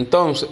[0.00, 0.48] Entonces,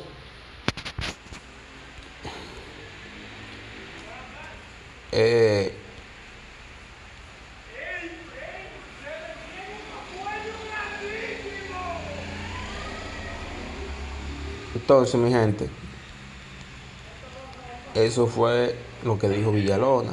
[5.11, 5.75] eh,
[14.75, 15.71] entonces mi gente,
[17.95, 20.13] eso fue lo que dijo Villalona.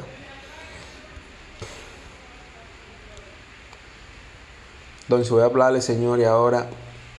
[5.02, 6.70] Entonces voy a hablarle, señores, ahora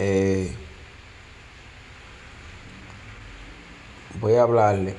[0.00, 0.48] Eh,
[4.20, 4.94] voy a hablarle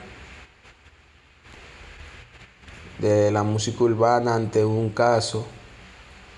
[2.97, 5.47] de la música urbana ante un caso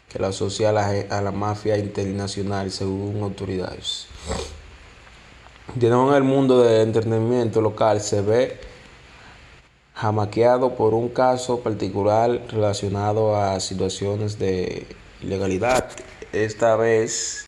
[0.08, 4.06] que la asocia a la, mafia internacional según autoridades.
[5.76, 8.60] en el mundo del entretenimiento local se ve
[9.96, 14.86] jamaqueado por un caso particular relacionado a situaciones de
[15.24, 15.90] ilegalidad.
[16.32, 17.48] Esta vez